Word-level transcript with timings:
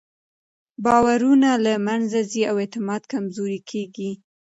باورونه 0.85 1.49
له 1.65 1.73
منځه 1.87 2.19
ځي 2.31 2.41
او 2.49 2.55
اعتماد 2.63 3.01
کمزوری 3.11 3.59
کېږي. 3.69 4.11